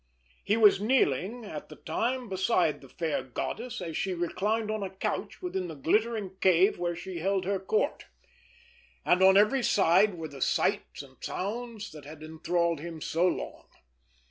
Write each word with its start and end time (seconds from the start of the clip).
He 0.43 0.57
was 0.57 0.81
kneeling, 0.81 1.45
at 1.45 1.69
the 1.69 1.75
time, 1.75 2.27
beside 2.27 2.81
the 2.81 2.89
fair 2.89 3.21
goddess, 3.21 3.81
as 3.81 3.95
she 3.95 4.15
reclined 4.15 4.71
on 4.71 4.81
a 4.81 4.89
couch 4.89 5.43
within 5.43 5.67
the 5.67 5.75
glittering 5.75 6.37
cave 6.41 6.79
where 6.79 6.95
she 6.95 7.19
held 7.19 7.45
her 7.45 7.59
Court; 7.59 8.05
and 9.05 9.21
on 9.21 9.37
every 9.37 9.61
side 9.61 10.15
were 10.15 10.27
the 10.27 10.41
sights 10.41 11.03
and 11.03 11.23
sounds 11.23 11.91
that 11.91 12.05
had 12.05 12.23
enthralled 12.23 12.79
him 12.79 12.99
so 12.99 13.27
long. 13.27 13.67